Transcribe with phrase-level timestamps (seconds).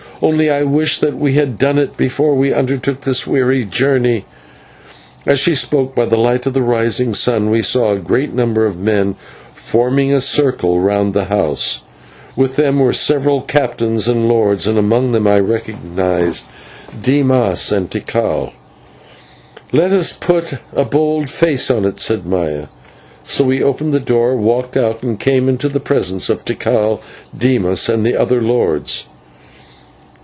[0.23, 4.25] Only I wish that we had done it before we undertook this weary journey."
[5.25, 8.63] As she spoke, by the light of the rising sun we saw a great number
[8.67, 9.15] of men
[9.55, 11.81] forming a circle round the house.
[12.35, 16.45] With them were several captains and lords, and among these I recognised
[17.01, 18.53] Dimas and Tikal.
[19.71, 22.67] "Let us put a bold face on it," said Maya.
[23.23, 27.01] So we opened the door, walked out, and came into the presence of Tikal,
[27.35, 29.07] Dimas, and the other lords.